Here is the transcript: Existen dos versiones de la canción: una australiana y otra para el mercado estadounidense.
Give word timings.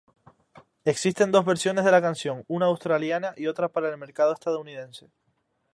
Existen 0.83 1.31
dos 1.31 1.45
versiones 1.45 1.85
de 1.85 1.91
la 1.91 2.01
canción: 2.01 2.43
una 2.47 2.65
australiana 2.65 3.35
y 3.37 3.45
otra 3.45 3.69
para 3.69 3.87
el 3.87 3.99
mercado 3.99 4.33
estadounidense. 4.33 5.11